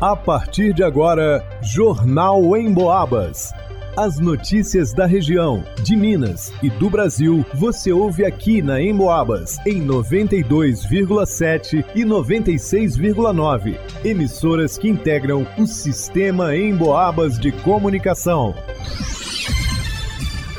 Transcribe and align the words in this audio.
A 0.00 0.14
partir 0.14 0.72
de 0.72 0.84
agora, 0.84 1.44
Jornal 1.60 2.56
em 2.56 2.72
Boabas. 2.72 3.52
As 3.96 4.20
notícias 4.20 4.92
da 4.92 5.06
região, 5.06 5.64
de 5.82 5.96
Minas 5.96 6.52
e 6.62 6.70
do 6.70 6.88
Brasil, 6.88 7.44
você 7.52 7.92
ouve 7.92 8.24
aqui 8.24 8.62
na 8.62 8.80
Emboabas, 8.80 9.58
em 9.66 9.84
92,7 9.84 11.84
e 11.96 12.04
96,9. 12.04 13.76
Emissoras 14.04 14.78
que 14.78 14.88
integram 14.88 15.44
o 15.58 15.66
sistema 15.66 16.56
Emboabas 16.56 17.36
de 17.36 17.50
comunicação. 17.50 18.54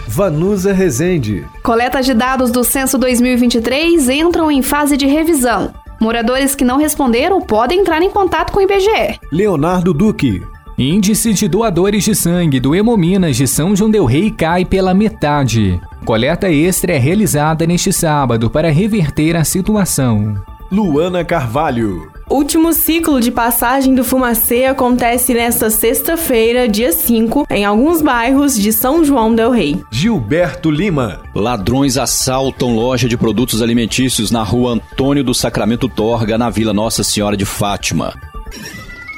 Vanusa 0.06 0.74
Rezende. 0.74 1.48
Coletas 1.64 2.06
de 2.06 2.14
dados 2.14 2.52
do 2.52 2.62
Censo 2.62 2.98
2023 2.98 4.10
entram 4.10 4.52
em 4.52 4.62
fase 4.62 4.98
de 4.98 5.08
revisão. 5.08 5.74
Moradores 6.00 6.56
que 6.56 6.64
não 6.64 6.78
responderam 6.78 7.42
podem 7.42 7.82
entrar 7.82 8.02
em 8.02 8.10
contato 8.10 8.52
com 8.52 8.60
o 8.60 8.62
IBGE. 8.62 9.20
Leonardo 9.32 9.94
Duque. 9.94 10.42
Índice 10.78 11.34
de 11.34 11.48
doadores 11.50 12.06
de 12.06 12.16
sangue 12.16 12.58
do 12.58 12.74
Hemominas 12.74 13.36
de 13.36 13.46
São 13.46 13.76
João 13.76 13.92
del 13.92 14.06
Rei 14.06 14.32
cai 14.32 14.64
pela 14.64 14.94
metade. 14.94 15.80
Coleta 16.06 16.50
extra 16.50 16.94
é 16.94 16.98
realizada 16.98 17.68
neste 17.68 17.92
sábado 17.92 18.50
para 18.50 18.72
reverter 18.72 19.36
a 19.36 19.44
situação. 19.44 20.42
Luana 20.72 21.26
Carvalho. 21.26 22.10
Último 22.30 22.74
ciclo 22.74 23.20
de 23.20 23.32
passagem 23.32 23.96
do 23.96 24.04
Fumacê 24.04 24.66
acontece 24.66 25.34
nesta 25.34 25.72
sexta-feira, 25.72 26.68
dia 26.68 26.92
5, 26.92 27.48
em 27.50 27.66
alguns 27.66 28.04
bairros 28.04 28.56
de 28.56 28.72
São 28.72 29.04
João 29.04 29.34
del 29.34 29.50
Rei. 29.50 29.84
Gilberto 29.90 30.70
Lima. 30.70 31.24
Ladrões 31.34 31.98
assaltam 31.98 32.76
loja 32.76 33.10
de 33.10 33.18
produtos 33.18 33.64
alimentícios 33.64 34.30
na 34.30 34.44
rua 34.44 34.74
Antônio 34.74 35.24
do 35.24 35.34
Sacramento 35.34 35.90
Torga, 35.90 36.38
na 36.38 36.52
Vila 36.52 36.72
Nossa 36.72 37.04
Senhora 37.04 37.36
de 37.36 37.46
Fátima. 37.46 38.14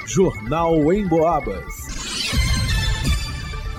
Jornal 0.08 0.94
em 0.94 1.06
Boabas. 1.06 1.81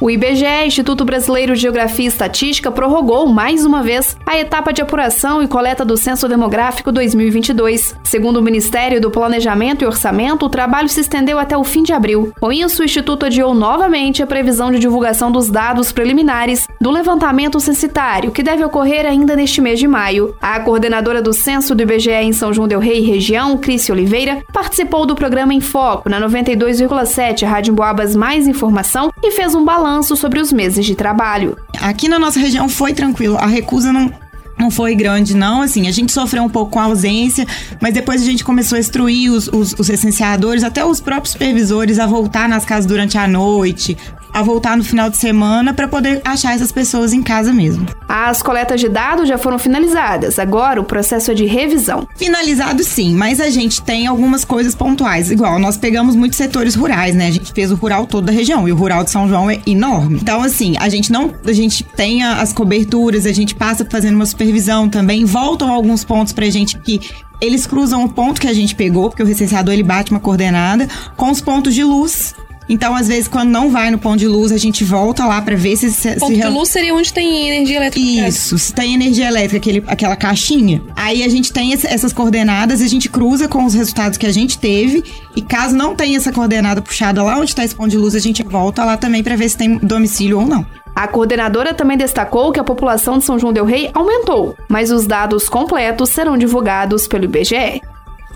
O 0.03 0.11
IBGE, 0.11 0.67
Instituto 0.67 1.05
Brasileiro 1.05 1.55
de 1.55 1.61
Geografia 1.61 2.07
e 2.07 2.09
Estatística, 2.09 2.73
prorrogou 2.73 3.29
mais 3.29 3.65
uma 3.65 3.85
vez 3.85 4.17
a 4.27 4.37
etapa 4.37 4.73
de 4.73 4.83
apuração 4.83 5.41
e 5.41 5.47
coleta 5.47 5.85
do 5.85 5.97
Censo 5.97 6.27
Demográfico 6.29 6.91
2022. 6.91 7.95
Segundo 8.03 8.39
o 8.39 8.43
Ministério 8.43 9.01
do 9.01 9.13
Planejamento 9.13 9.83
e 9.83 9.87
Orçamento, 9.87 10.45
o 10.45 10.49
trabalho 10.49 10.89
se 10.89 10.99
estendeu 10.99 11.39
até 11.39 11.57
o 11.57 11.63
fim 11.63 11.85
de 11.85 11.93
abril. 11.93 12.33
Com 12.41 12.51
isso, 12.51 12.83
o 12.83 12.85
Instituto 12.85 13.27
adiou 13.27 13.55
novamente 13.55 14.25
a 14.25 14.27
previsão 14.27 14.73
de 14.73 14.81
divulgação 14.81 15.31
dos 15.31 15.49
dados 15.49 15.93
preliminares 15.93 16.67
do 16.81 16.91
levantamento 16.91 17.61
censitário, 17.61 18.33
que 18.33 18.43
deve 18.43 18.65
ocorrer 18.65 19.07
ainda 19.07 19.37
neste 19.37 19.61
mês 19.61 19.79
de 19.79 19.87
maio. 19.87 20.35
A 20.43 20.59
coordenadora 20.59 21.23
do 21.23 21.33
Censo 21.33 21.77
do 21.77 21.83
IBGE 21.85 22.11
em 22.11 22.33
São 22.33 22.53
João 22.53 22.67
del 22.67 22.81
Rei 22.81 23.03
região, 23.03 23.57
Crícia 23.57 23.95
Oliveira, 23.95 24.43
participou 24.53 25.07
do 25.07 25.15
programa 25.15 25.55
Em 25.55 25.61
Foco 25.61 26.09
na 26.09 26.21
92,7 26.21 27.47
Rádio 27.47 27.73
Boabas 27.73 28.17
Mais 28.17 28.49
Informação 28.49 29.13
e 29.23 29.31
fez 29.31 29.55
um 29.55 29.65
balanço 29.65 29.92
balanço 29.93 30.17
sobre 30.17 30.41
os 30.41 30.51
meses 30.53 30.87
de 30.87 30.95
trabalho. 30.95 31.57
Aqui 31.81 32.09
na 32.09 32.19
nossa 32.19 32.41
região 32.41 32.69
foi 32.69 32.95
tranquilo, 32.95 33.37
a 33.37 33.47
recusa 33.47 33.93
não, 33.93 34.11
não 34.59 34.71
foi 34.71 34.95
grande, 34.95 35.37
não. 35.37 35.61
Assim, 35.61 35.87
a 35.87 35.91
gente 35.91 36.11
sofreu 36.11 36.43
um 36.43 36.49
pouco 36.49 36.73
com 36.73 36.81
a 36.81 36.85
ausência, 36.85 37.47
mas 37.81 37.93
depois 37.93 38.23
a 38.23 38.25
gente 38.25 38.43
começou 38.43 38.77
a 38.77 38.79
instruir 38.81 39.31
os, 39.31 39.49
os, 39.49 39.75
os 39.79 39.89
recenseadores, 39.89 40.65
até 40.65 40.83
os 40.85 40.99
próprios 41.01 41.33
supervisores, 41.33 41.99
a 41.99 42.07
voltar 42.07 42.49
nas 42.49 42.65
casas 42.65 42.87
durante 42.87 43.19
a 43.19 43.29
noite, 43.29 43.97
a 44.33 44.43
voltar 44.43 44.77
no 44.77 44.85
final 44.85 45.11
de 45.11 45.17
semana 45.17 45.75
para 45.75 45.89
poder 45.89 46.21
achar 46.25 46.55
essas 46.55 46.73
pessoas 46.73 47.13
em 47.13 47.23
casa 47.23 47.53
mesmo. 47.53 47.87
As 48.09 48.43
coletas 48.43 48.81
de 48.81 48.89
dados 48.89 49.29
já 49.29 49.39
foram 49.39 49.59
finalizadas, 49.59 50.39
agora 50.39 50.81
o 50.81 50.85
processo 50.85 51.31
é 51.31 51.35
de 51.35 51.45
revisão. 51.45 52.07
Finalizado 52.17 52.83
sim, 52.85 53.15
mas 53.15 53.41
a 53.41 53.51
gente 53.51 53.83
tem 53.83 54.07
algumas 54.07 54.45
coisas 54.45 54.75
pontuais. 54.75 55.31
Igual, 55.31 55.59
nós 55.59 55.77
pegamos 55.77 56.17
muitos 56.17 56.37
setores 56.37 56.75
rurais, 56.75 57.15
né? 57.15 57.29
A 57.29 57.31
gente 57.31 57.53
fez 57.53 57.71
o 57.71 57.75
rural 57.75 58.07
todo 58.07 58.27
da 58.27 58.33
região 58.33 58.69
e 58.69 58.73
o 58.73 58.77
rural 58.77 59.05
de 59.05 59.11
São 59.11 59.29
João 59.29 59.51
é 59.51 59.61
enorme. 59.67 60.19
Então, 60.21 60.43
assim, 60.43 60.75
a 60.79 60.89
gente 60.89 61.11
não. 61.11 61.33
A 61.45 61.53
gente 61.53 61.85
tem 61.85 62.23
as 62.23 62.53
coberturas, 62.53 63.27
a 63.27 63.33
gente 63.33 63.55
passa 63.55 63.87
fazendo 63.89 64.15
uma 64.15 64.27
supervisão 64.27 64.89
também. 64.89 65.25
Voltam 65.25 65.71
alguns 65.73 66.05
pontos 66.05 66.33
pra 66.33 66.49
gente 66.51 66.79
que 66.79 67.01
eles 67.41 67.67
cruzam 67.67 68.05
o 68.05 68.09
ponto 68.09 68.41
que 68.41 68.47
a 68.47 68.53
gente 68.53 68.73
pegou, 68.75 69.11
porque 69.11 69.23
o 69.23 69.27
recenseador 69.27 69.75
ele 69.75 69.83
bate 69.83 70.13
uma 70.13 70.21
coordenada, 70.21 70.89
com 71.17 71.29
os 71.29 71.41
pontos 71.41 71.75
de 71.75 71.83
luz 71.83 72.37
então, 72.69 72.95
às 72.95 73.09
vezes, 73.09 73.29
quando 73.29 73.51
não 73.51 73.71
vai 73.71 73.91
no 73.91 73.99
ponto 73.99 74.19
de 74.19 74.29
luz, 74.29 74.53
a 74.53 74.57
gente 74.57 74.85
volta 74.85 75.27
lá 75.27 75.43
para 75.43 75.57
ver 75.57 75.77
se. 75.77 75.91
se 75.91 76.19
ponto 76.19 76.35
se... 76.35 76.41
de 76.41 76.49
luz 76.49 76.69
seria 76.69 76.95
onde 76.95 77.13
tem 77.13 77.49
energia 77.49 77.77
elétrica. 77.77 78.29
Isso, 78.29 78.59
se 78.59 78.73
tem 78.73 78.95
energia 78.95 79.29
elétrica, 79.29 79.57
aquele, 79.57 79.85
aquela 79.87 80.17
caixinha. 80.17 80.83
Aí 80.97 81.23
a 81.23 81.29
gente 81.29 81.53
tem 81.53 81.73
esse, 81.73 81.87
essas 81.87 82.13
coordenadas 82.13 82.81
e 82.81 82.85
a 82.85 82.89
gente 82.89 83.09
cruza 83.09 83.49
com 83.49 83.65
os 83.65 83.75
resultados 83.75 84.17
que 84.17 84.27
a 84.27 84.33
gente 84.33 84.59
teve. 84.59 85.05
E 85.35 85.43
caso 85.43 85.75
não 85.75 85.95
tenha 85.95 86.17
essa 86.17 86.33
coordenada 86.33 86.81
puxada 86.81 87.23
lá 87.23 87.37
onde 87.37 87.51
está 87.51 87.65
esse 87.65 87.75
ponto 87.75 87.91
de 87.91 87.99
luz, 87.99 88.15
a 88.15 88.21
gente 88.21 88.43
volta 88.43 88.85
lá 88.85 88.97
também 88.97 89.23
para 89.23 89.37
ver 89.37 89.49
se 89.49 89.57
tem 89.57 89.79
domicílio 89.79 90.41
ou 90.41 90.47
não. 90.47 90.67
A 90.95 91.09
coordenadora 91.09 91.73
também 91.73 91.97
destacou 91.97 92.53
que 92.53 92.61
a 92.61 92.65
população 92.65 93.19
de 93.19 93.25
São 93.25 93.39
João 93.39 93.53
Del 93.53 93.65
Rei 93.65 93.91
aumentou, 93.95 94.55
mas 94.69 94.91
os 94.91 95.07
dados 95.07 95.49
completos 95.49 96.11
serão 96.11 96.37
divulgados 96.37 97.07
pelo 97.07 97.25
IBGE. 97.25 97.81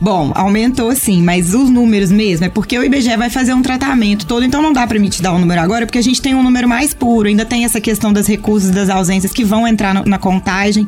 Bom, 0.00 0.30
aumentou 0.34 0.94
sim, 0.94 1.22
mas 1.22 1.54
os 1.54 1.70
números 1.70 2.10
mesmo, 2.10 2.44
é 2.44 2.48
porque 2.48 2.78
o 2.78 2.84
IBGE 2.84 3.16
vai 3.16 3.30
fazer 3.30 3.54
um 3.54 3.62
tratamento 3.62 4.26
todo, 4.26 4.44
então 4.44 4.60
não 4.60 4.72
dá 4.72 4.86
para 4.86 4.98
me 4.98 5.08
te 5.08 5.22
dar 5.22 5.32
o 5.32 5.36
um 5.36 5.38
número 5.38 5.60
agora, 5.60 5.86
porque 5.86 5.98
a 5.98 6.02
gente 6.02 6.20
tem 6.20 6.34
um 6.34 6.42
número 6.42 6.68
mais 6.68 6.92
puro, 6.92 7.28
ainda 7.28 7.46
tem 7.46 7.64
essa 7.64 7.80
questão 7.80 8.12
das 8.12 8.26
recusas, 8.26 8.70
das 8.70 8.90
ausências 8.90 9.32
que 9.32 9.42
vão 9.42 9.66
entrar 9.66 9.94
no, 9.94 10.04
na 10.04 10.18
contagem. 10.18 10.86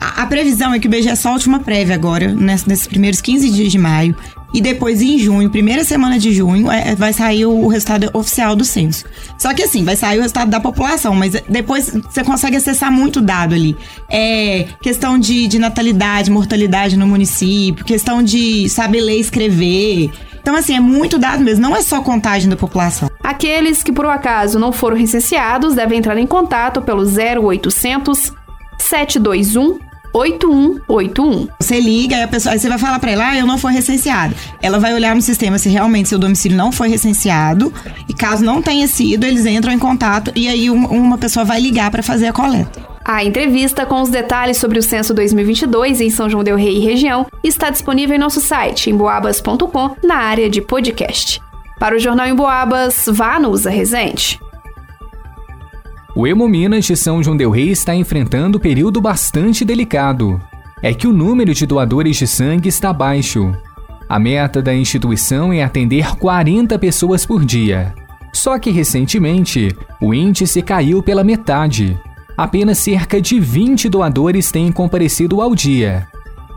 A, 0.00 0.22
a, 0.22 0.26
previsão 0.26 0.72
é 0.72 0.78
que 0.78 0.86
o 0.86 0.94
IBGE 0.94 1.16
solte 1.16 1.48
uma 1.48 1.60
prévia 1.60 1.96
agora, 1.96 2.32
ness, 2.32 2.64
nesses 2.64 2.86
primeiros 2.86 3.20
15 3.20 3.50
dias 3.50 3.72
de 3.72 3.78
maio, 3.78 4.14
e 4.54 4.60
depois 4.60 5.02
em 5.02 5.18
junho, 5.18 5.50
primeira 5.50 5.82
semana 5.82 6.16
de 6.16 6.32
junho, 6.32 6.70
é, 6.70 6.94
vai 6.94 7.12
sair 7.12 7.44
o, 7.44 7.66
resultado 7.66 8.08
oficial 8.12 8.54
do 8.54 8.64
censo. 8.64 9.04
Só 9.36 9.52
que 9.52 9.64
assim, 9.64 9.82
vai 9.82 9.96
sair 9.96 10.18
o 10.18 10.20
resultado 10.20 10.48
da 10.48 10.60
população, 10.60 11.12
mas 11.12 11.32
depois 11.48 11.90
você 11.90 12.22
consegue 12.22 12.56
acessar 12.56 12.92
muito 12.92 13.20
dado 13.20 13.52
ali. 13.52 13.76
É 14.08 14.68
questão 14.80 15.18
de, 15.18 15.48
de 15.48 15.58
natalidade, 15.58 16.30
mortalidade 16.30 16.96
no 16.96 17.04
município, 17.04 17.84
questão 17.84 18.22
de 18.22 18.68
saber 18.68 19.00
ler 19.00 19.16
e 19.16 19.20
escrever. 19.20 20.12
Então, 20.40 20.54
assim, 20.54 20.76
é 20.76 20.80
muito 20.80 21.18
dado 21.18 21.42
mesmo, 21.42 21.60
não 21.60 21.74
é 21.74 21.82
só 21.82 22.00
contagem 22.00 22.48
da 22.48 22.54
população. 22.54 23.10
Aqueles 23.24 23.82
que 23.82 23.90
por 23.90 24.06
um 24.06 24.10
acaso 24.10 24.56
não 24.56 24.70
foram 24.70 24.96
recenseados 24.96 25.74
devem 25.74 25.98
entrar 25.98 26.16
em 26.16 26.26
contato 26.28 26.80
pelo 26.80 27.02
0800 27.02 28.32
721 28.78 29.78
8181. 30.14 31.48
Você 31.58 31.80
liga 31.80 32.16
e 32.16 32.22
a 32.22 32.28
pessoa, 32.28 32.52
aí 32.52 32.58
você 32.58 32.68
vai 32.68 32.78
falar 32.78 33.00
para 33.00 33.10
ela, 33.10 33.30
ah, 33.30 33.36
eu 33.36 33.46
não 33.46 33.58
fui 33.58 33.72
recenseado. 33.72 34.34
Ela 34.62 34.78
vai 34.78 34.94
olhar 34.94 35.14
no 35.14 35.20
sistema 35.20 35.58
se 35.58 35.68
realmente 35.68 36.08
seu 36.08 36.18
domicílio 36.18 36.56
não 36.56 36.70
foi 36.70 36.88
recenseado 36.88 37.72
e 38.08 38.14
caso 38.14 38.44
não 38.44 38.62
tenha 38.62 38.86
sido, 38.86 39.24
eles 39.24 39.44
entram 39.44 39.72
em 39.72 39.78
contato 39.78 40.30
e 40.36 40.46
aí 40.46 40.70
uma 40.70 41.18
pessoa 41.18 41.44
vai 41.44 41.60
ligar 41.60 41.90
para 41.90 42.02
fazer 42.02 42.28
a 42.28 42.32
coleta. 42.32 42.94
A 43.04 43.22
entrevista 43.22 43.84
com 43.84 44.00
os 44.00 44.08
detalhes 44.08 44.56
sobre 44.56 44.78
o 44.78 44.82
censo 44.82 45.12
2022 45.12 46.00
em 46.00 46.08
São 46.08 46.30
João 46.30 46.42
del 46.42 46.56
Rei 46.56 46.78
e 46.78 46.80
região 46.80 47.26
está 47.42 47.68
disponível 47.68 48.16
em 48.16 48.18
nosso 48.18 48.40
site, 48.40 48.88
em 48.88 48.96
boabas.com, 48.96 49.96
na 50.02 50.16
área 50.16 50.48
de 50.48 50.62
podcast. 50.62 51.38
Para 51.78 51.96
o 51.96 51.98
Jornal 51.98 52.26
em 52.26 52.34
Boabas, 52.34 53.04
vá 53.08 53.38
no 53.38 53.50
Usa 53.50 53.68
Resente. 53.68 54.40
O 56.16 56.28
Hemominas 56.28 56.84
de 56.84 56.96
São 56.96 57.20
João 57.20 57.36
del 57.36 57.50
Rei 57.50 57.70
está 57.70 57.92
enfrentando 57.92 58.56
um 58.56 58.60
período 58.60 59.00
bastante 59.00 59.64
delicado. 59.64 60.40
É 60.80 60.94
que 60.94 61.08
o 61.08 61.12
número 61.12 61.52
de 61.52 61.66
doadores 61.66 62.16
de 62.16 62.24
sangue 62.24 62.68
está 62.68 62.92
baixo. 62.92 63.52
A 64.08 64.16
meta 64.16 64.62
da 64.62 64.72
instituição 64.72 65.52
é 65.52 65.64
atender 65.64 66.14
40 66.16 66.78
pessoas 66.78 67.26
por 67.26 67.44
dia. 67.44 67.92
Só 68.32 68.60
que 68.60 68.70
recentemente, 68.70 69.76
o 70.00 70.14
índice 70.14 70.62
caiu 70.62 71.02
pela 71.02 71.24
metade. 71.24 71.98
Apenas 72.36 72.78
cerca 72.78 73.20
de 73.20 73.40
20 73.40 73.88
doadores 73.88 74.52
têm 74.52 74.70
comparecido 74.70 75.40
ao 75.40 75.52
dia. 75.52 76.06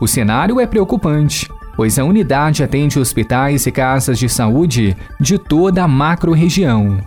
O 0.00 0.06
cenário 0.06 0.60
é 0.60 0.66
preocupante, 0.66 1.50
pois 1.74 1.98
a 1.98 2.04
unidade 2.04 2.62
atende 2.62 3.00
hospitais 3.00 3.66
e 3.66 3.72
casas 3.72 4.20
de 4.20 4.28
saúde 4.28 4.96
de 5.18 5.36
toda 5.36 5.82
a 5.82 5.88
macro-região. 5.88 6.98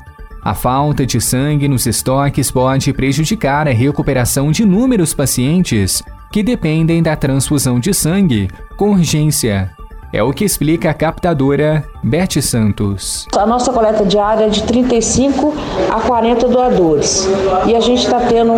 A 0.44 0.56
falta 0.56 1.06
de 1.06 1.22
sangue 1.22 1.68
nos 1.68 1.86
estoques 1.86 2.50
pode 2.50 2.92
prejudicar 2.94 3.68
a 3.68 3.72
recuperação 3.72 4.52
de 4.52 4.64
inúmeros 4.64 5.14
pacientes 5.14 6.02
que 6.32 6.42
dependem 6.42 7.04
da 7.04 7.16
transfusão 7.16 7.80
de 7.80 7.94
sangue 7.94 8.50
com 8.76 8.90
urgência. 8.90 9.70
É 10.12 10.24
o 10.24 10.34
que 10.34 10.44
explica 10.44 10.90
a 10.90 10.94
captadora 10.96 11.86
Beth 12.04 12.42
Santos. 12.42 13.28
A 13.38 13.46
nossa 13.46 13.72
coleta 13.72 14.04
diária 14.04 14.46
é 14.46 14.50
de 14.50 14.64
35 14.64 15.54
a 15.90 16.02
40 16.02 16.50
doadores. 16.50 17.30
E 17.68 17.76
a 17.76 17.80
gente 17.80 18.04
está 18.04 18.20
tendo 18.22 18.54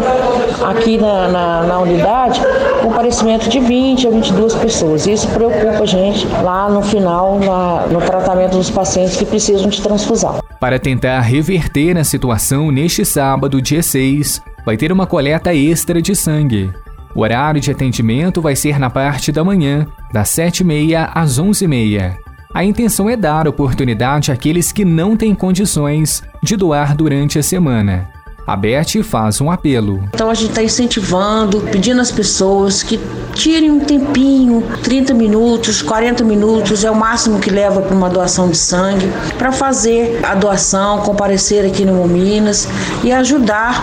aqui 0.65 0.97
na, 0.97 1.27
na, 1.27 1.63
na, 1.63 1.79
unidade 1.79 2.41
um 2.79 2.87
comparecimento 2.87 3.49
de 3.49 3.59
20 3.59 4.07
a 4.07 4.09
22 4.09 4.55
pessoas. 4.55 5.05
Isso 5.05 5.27
preocupa 5.27 5.83
a 5.83 5.85
gente 5.85 6.25
lá 6.41 6.69
no 6.69 6.81
final, 6.81 7.37
na, 7.39 7.87
no 7.87 7.99
tratamento 7.99 8.57
dos 8.57 8.71
pacientes 8.71 9.17
que 9.17 9.25
precisam 9.25 9.67
de 9.67 9.79
transfusão. 9.81 10.42
Para 10.63 10.79
tentar 10.79 11.19
reverter 11.19 11.97
a 11.97 12.05
situação 12.05 12.71
neste 12.71 13.03
sábado, 13.03 13.61
dia 13.61 13.83
6, 13.83 14.41
vai 14.65 14.77
ter 14.77 14.93
uma 14.93 15.05
coleta 15.05 15.53
extra 15.53 16.01
de 16.01 16.15
sangue. 16.15 16.71
O 17.13 17.19
horário 17.19 17.59
de 17.59 17.69
atendimento 17.69 18.41
vai 18.41 18.55
ser 18.55 18.79
na 18.79 18.89
parte 18.89 19.29
da 19.29 19.43
manhã, 19.43 19.85
das 20.13 20.29
7h30 20.29 21.11
às 21.13 21.37
11h30. 21.37 22.15
A 22.53 22.63
intenção 22.63 23.09
é 23.09 23.17
dar 23.17 23.45
oportunidade 23.45 24.31
àqueles 24.31 24.71
que 24.71 24.85
não 24.85 25.17
têm 25.17 25.35
condições 25.35 26.23
de 26.41 26.55
doar 26.55 26.95
durante 26.95 27.37
a 27.37 27.43
semana. 27.43 28.07
A 28.45 28.57
Beth 28.57 29.01
faz 29.03 29.39
um 29.39 29.49
apelo. 29.49 30.03
Então 30.13 30.29
a 30.29 30.33
gente 30.33 30.49
está 30.49 30.61
incentivando, 30.61 31.61
pedindo 31.61 32.01
às 32.01 32.11
pessoas 32.11 32.83
que 32.83 32.99
tirem 33.33 33.71
um 33.71 33.79
tempinho, 33.79 34.63
30 34.83 35.13
minutos, 35.13 35.81
40 35.81 36.23
minutos, 36.25 36.83
é 36.83 36.91
o 36.91 36.95
máximo 36.95 37.39
que 37.39 37.49
leva 37.49 37.81
para 37.81 37.95
uma 37.95 38.09
doação 38.09 38.49
de 38.49 38.57
sangue, 38.57 39.07
para 39.37 39.51
fazer 39.51 40.19
a 40.23 40.35
doação, 40.35 40.99
comparecer 40.99 41.65
aqui 41.65 41.85
no 41.85 42.05
Minas 42.05 42.67
e 43.01 43.13
ajudar 43.13 43.81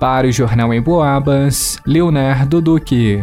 Para 0.00 0.26
o 0.26 0.32
Jornal 0.32 0.74
em 0.74 0.82
Boabas, 0.82 1.78
Leonardo 1.86 2.60
Duque. 2.60 3.22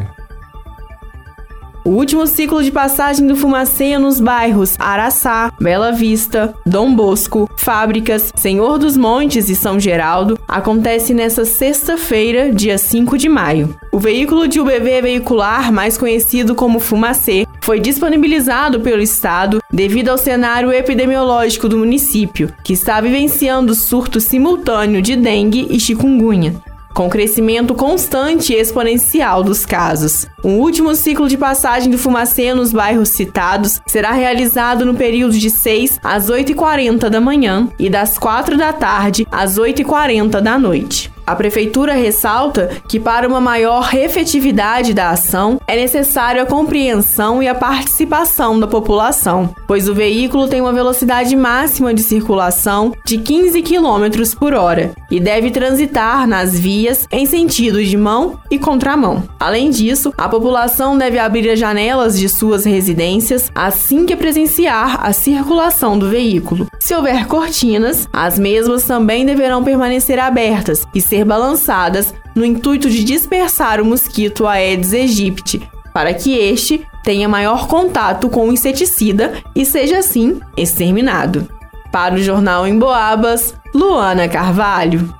O 1.87 1.91
último 1.91 2.27
ciclo 2.27 2.61
de 2.61 2.69
passagem 2.69 3.25
do 3.25 3.37
Fumaceia 3.37 3.97
nos 3.97 4.19
bairros 4.19 4.75
Araçá, 4.77 5.53
Bela 5.57 5.93
Vista, 5.93 6.53
Dom 6.65 6.93
Bosco, 6.93 7.49
Fábricas, 7.55 8.33
Senhor 8.35 8.77
dos 8.77 8.97
Montes 8.97 9.47
e 9.47 9.55
São 9.55 9.79
Geraldo 9.79 10.37
acontece 10.49 11.13
nesta 11.13 11.45
sexta-feira, 11.45 12.53
dia 12.53 12.77
5 12.77 13.17
de 13.17 13.29
maio. 13.29 13.73
O 13.89 13.99
veículo 13.99 14.49
de 14.49 14.59
UBV 14.59 15.01
veicular, 15.01 15.71
mais 15.71 15.97
conhecido 15.97 16.55
como 16.55 16.81
Fumacê, 16.81 17.47
foi 17.61 17.79
disponibilizado 17.79 18.81
pelo 18.81 19.01
Estado 19.01 19.61
devido 19.71 20.09
ao 20.09 20.17
cenário 20.17 20.73
epidemiológico 20.73 21.69
do 21.69 21.77
município, 21.77 22.51
que 22.65 22.73
está 22.73 22.99
vivenciando 22.99 23.73
surto 23.73 24.19
simultâneo 24.19 25.01
de 25.01 25.15
dengue 25.15 25.65
e 25.69 25.79
chikungunya 25.79 26.53
com 26.97 27.07
crescimento 27.07 27.75
constante 27.75 28.53
e 28.53 28.55
exponencial 28.55 29.43
dos 29.43 29.67
casos. 29.67 30.25
O 30.43 30.47
último 30.47 30.95
ciclo 30.95 31.29
de 31.29 31.37
passagem 31.37 31.91
do 31.91 31.97
fumacê 31.97 32.55
nos 32.55 32.73
bairros 32.73 33.09
citados 33.09 33.79
será 33.85 34.13
realizado 34.13 34.83
no 34.83 34.95
período 34.95 35.37
de 35.37 35.51
6 35.51 35.99
às 36.03 36.27
8h40 36.27 37.07
da 37.07 37.21
manhã 37.21 37.69
e 37.77 37.87
das 37.87 38.17
4 38.17 38.57
da 38.57 38.73
tarde 38.73 39.27
às 39.31 39.59
8h40 39.59 40.41
da 40.41 40.57
noite. 40.57 41.15
A 41.27 41.35
Prefeitura 41.35 41.93
ressalta 41.93 42.69
que, 42.87 43.01
para 43.01 43.27
uma 43.27 43.41
maior 43.41 43.93
efetividade 43.93 44.93
da 44.93 45.09
ação, 45.09 45.59
é 45.67 45.75
necessário 45.75 46.41
a 46.41 46.45
compreensão 46.45 47.43
e 47.43 47.49
a 47.49 47.53
participação 47.53 48.57
da 48.57 48.65
população, 48.65 49.53
pois 49.67 49.89
o 49.89 49.93
veículo 49.93 50.47
tem 50.47 50.61
uma 50.61 50.71
velocidade 50.71 51.35
máxima 51.35 51.93
de 51.93 52.01
circulação 52.01 52.93
de 53.05 53.17
15 53.17 53.61
km 53.61 54.35
por 54.39 54.53
hora 54.53 54.93
e 55.11 55.19
deve 55.19 55.51
transitar 55.51 56.25
nas 56.25 56.57
vias 56.57 57.05
em 57.11 57.25
sentido 57.25 57.83
de 57.83 57.97
mão 57.97 58.39
e 58.49 58.57
contramão. 58.57 59.23
Além 59.37 59.69
disso, 59.69 60.13
a 60.17 60.29
população 60.29 60.97
deve 60.97 61.19
abrir 61.19 61.49
as 61.49 61.59
janelas 61.59 62.17
de 62.17 62.29
suas 62.29 62.63
residências 62.63 63.51
assim 63.53 64.05
que 64.05 64.15
presenciar 64.15 65.05
a 65.05 65.11
circulação 65.11 65.99
do 65.99 66.09
veículo. 66.09 66.67
Se 66.79 66.93
houver 66.93 67.27
cortinas, 67.27 68.07
as 68.13 68.37
mesmas 68.37 68.83
também 68.83 69.25
deverão 69.25 69.63
permanecer 69.63 70.19
abertas 70.19 70.85
e 70.93 71.01
ser 71.01 71.25
balançadas 71.25 72.13
no 72.35 72.45
intuito 72.45 72.89
de 72.89 73.03
dispersar 73.03 73.81
o 73.81 73.85
mosquito 73.85 74.47
Aedes 74.47 74.93
aegypti, 74.93 75.67
para 75.93 76.13
que 76.13 76.37
este 76.37 76.85
tenha 77.03 77.27
maior 77.27 77.67
contato 77.67 78.29
com 78.29 78.47
o 78.47 78.53
inseticida 78.53 79.41
e 79.55 79.65
seja 79.65 79.99
assim 79.99 80.39
exterminado. 80.55 81.47
Para 81.91 82.15
o 82.15 82.21
Jornal 82.21 82.67
em 82.67 82.77
Boabas, 82.77 83.55
Luana 83.73 84.27
Carvalho. 84.27 85.13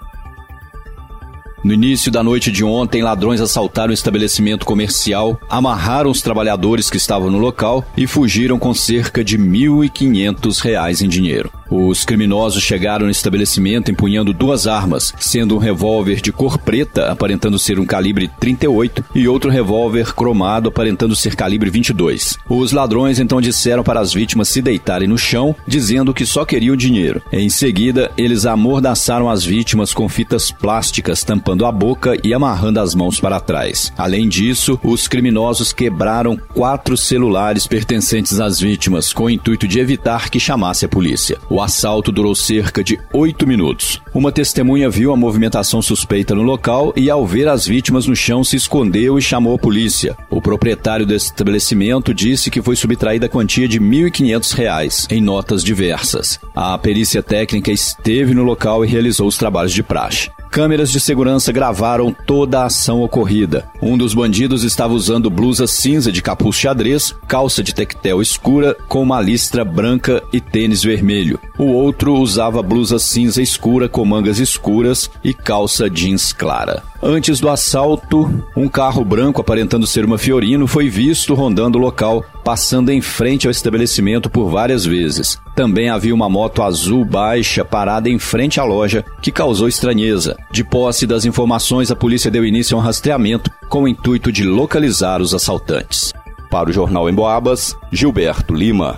No 1.68 1.74
início 1.74 2.10
da 2.10 2.24
noite 2.24 2.50
de 2.50 2.64
ontem, 2.64 3.02
ladrões 3.02 3.42
assaltaram 3.42 3.92
o 3.92 3.94
estabelecimento 3.94 4.66
comercial, 4.66 5.38
amarraram 5.50 6.10
os 6.10 6.22
trabalhadores 6.22 6.90
que 6.90 6.96
estavam 6.96 7.30
no 7.30 7.38
local 7.38 7.84
e 7.98 8.08
fugiram 8.08 8.58
com 8.58 8.74
cerca 8.74 9.22
de 9.22 9.36
R$ 9.36 9.44
1.500 9.44 11.02
em 11.02 11.10
dinheiro. 11.10 11.52
Os 11.69 12.06
criminosos 12.06 12.64
chegaram 12.64 13.06
no 13.06 13.12
estabelecimento 13.12 13.92
empunhando 13.92 14.34
duas 14.34 14.68
armas, 14.68 15.14
sendo 15.19 15.56
um 15.56 15.60
revólver 15.60 16.22
de 16.22 16.31
cor 16.31 16.58
preta, 16.58 17.12
aparentando 17.12 17.60
ser 17.60 17.80
um 17.80 17.86
calibre 17.86 18.30
38, 18.40 19.04
e 19.14 19.28
outro 19.28 19.50
revólver 19.50 20.14
cromado, 20.14 20.69
aparentando 20.69 21.16
ser 21.16 21.36
calibre 21.36 21.69
22. 21.69 22.38
Os 22.50 22.72
ladrões 22.72 23.19
então 23.19 23.42
disseram 23.42 23.84
para 23.84 24.00
as 24.00 24.14
vítimas 24.14 24.48
se 24.48 24.62
deitarem 24.62 25.08
no 25.08 25.18
chão, 25.18 25.56
dizendo 25.68 26.14
que 26.14 26.25
só 26.25 26.46
queriam 26.46 26.75
dinheiro. 26.75 27.22
Em 27.31 27.50
seguida, 27.50 28.12
eles 28.18 28.46
amordaçaram 28.46 29.30
as 29.30 29.44
vítimas 29.44 29.94
com 29.94 30.08
fitas 30.08 30.52
plásticas, 30.52 31.24
tampando 31.24 31.66
a 31.66 31.72
boca 31.72 32.16
e 32.24 32.34
amarrando 32.34 32.80
as 32.80 32.96
mãos 32.96 33.20
para 33.20 33.40
trás. 33.40 33.92
Além 33.98 34.28
disso, 34.28 34.80
os 34.84 35.08
criminosos 35.08 35.74
quebraram 35.74 36.38
quatro 36.54 36.96
celulares 36.96 37.68
pertencentes 37.68 38.40
às 38.40 38.60
vítimas, 38.60 39.13
com 39.13 39.25
o 39.25 39.30
intuito 39.30 39.68
de 39.68 39.80
evitar 39.80 40.30
que 40.30 40.40
chamasse 40.40 40.86
a 40.86 40.90
polícia. 40.90 41.38
Assalto 41.62 42.12
durou 42.12 42.36
cerca 42.36 42.83
de 42.83 43.00
oito 43.13 43.48
minutos. 43.48 44.01
Uma 44.13 44.31
testemunha 44.31 44.89
viu 44.89 45.12
a 45.12 45.18
movimentação 45.18 45.81
suspeita 45.81 46.33
no 46.33 46.44
local 46.44 46.94
e, 46.95 47.09
ao 47.09 47.25
ver 47.25 47.48
as 47.48 47.65
vítimas 47.65 48.07
no 48.07 48.15
chão, 48.15 48.44
se 48.44 48.56
escondeu 48.56 49.18
e 49.18 49.21
chamou 49.21 49.55
a 49.55 49.60
polícia. 49.60 50.15
O 50.29 50.41
proprietário 50.41 51.05
do 51.05 51.13
estabelecimento 51.13 52.13
disse 52.13 52.50
que 52.50 52.62
foi 52.62 52.75
subtraída 52.75 53.25
a 53.25 53.29
quantia 53.29 53.67
de 53.67 53.79
R$ 53.79 53.86
1.500 53.86 55.12
em 55.12 55.22
notas 55.22 55.63
diversas. 55.63 56.39
A 56.55 56.77
perícia 56.77 57.24
técnica 57.24 57.72
esteve 57.72 58.34
no 58.34 58.43
local 58.43 58.84
e 58.84 58.88
realizou 58.88 59.27
os 59.27 59.38
trabalhos 59.38 59.74
de 59.74 59.84
praxe. 59.84 60.29
Câmeras 60.50 60.92
de 60.92 61.00
segurança 61.00 61.51
gravaram 61.51 62.16
toda 62.25 62.62
a 62.62 62.66
ação 62.66 63.01
ocorrida. 63.01 63.70
Um 63.82 63.98
dos 63.98 64.13
bandidos 64.13 64.63
estava 64.63 64.94
usando 64.94 65.30
blusa 65.30 65.68
cinza 65.68 66.12
de 66.12 66.22
capuz 66.22 66.56
xadrez, 66.56 67.13
calça 67.27 67.62
de 67.62 67.74
tectel 67.74 68.22
escura 68.22 68.75
com 68.88 69.01
uma 69.01 69.22
listra 69.22 69.63
branca 69.63 70.24
e 70.34 70.42
tênis 70.42 70.82
vermelho. 70.84 71.39
O 71.58 71.66
outro 71.66 72.13
usava 72.16 72.63
blusa 72.63 72.98
cinza 72.98 73.42
escura 73.42 73.88
com 73.88 74.04
mangas 74.06 74.39
escuras 74.39 75.10
e 75.24 75.34
calça 75.34 75.89
jeans 75.89 76.34
clara. 76.34 76.84
Antes 77.01 77.39
do 77.39 77.50
assalto, 77.50 78.44
um 78.56 78.68
carro 78.68 79.06
branco 79.06 79.39
aparentando 79.39 79.86
ser 79.86 80.04
uma 80.04 80.18
Fiorino 80.18 80.66
foi 80.66 80.89
visto 80.89 81.36
rondando 81.36 81.77
o 81.77 81.82
local, 81.82 82.25
passando 82.48 82.92
em 82.92 83.01
frente 83.01 83.46
ao 83.46 83.51
estabelecimento 83.51 84.30
por 84.30 84.50
várias 84.50 84.86
vezes. 84.86 85.38
Também 85.54 85.89
havia 85.89 86.16
uma 86.16 86.30
moto 86.30 86.63
azul 86.63 87.04
baixa 87.04 87.66
parada 87.66 88.08
em 88.08 88.18
frente 88.18 88.58
à 88.58 88.63
loja, 88.63 89.04
que 89.22 89.34
causou 89.34 89.68
estranheza. 89.68 90.38
De 90.50 90.63
posse 90.63 91.06
das 91.06 91.25
informações, 91.25 91.92
a 91.92 91.96
polícia 91.96 92.32
deu 92.32 92.46
início 92.46 92.77
a 92.77 92.80
um 92.80 92.82
rastreamento 92.82 93.51
com 93.68 93.84
o 93.84 93.88
intuito 93.88 94.32
de 94.32 94.46
localizar 94.46 95.22
os 95.22 95.34
assaltantes. 95.34 96.13
Para 96.50 96.70
o 96.70 96.72
Jornal 96.72 97.10
em 97.10 97.13
Boabas, 97.13 97.75
Gilberto 97.92 98.54
Lima. 98.54 98.98